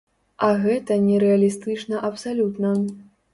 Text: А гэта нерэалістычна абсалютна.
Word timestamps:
А 0.45 0.47
гэта 0.63 0.97
нерэалістычна 1.09 2.01
абсалютна. 2.09 2.73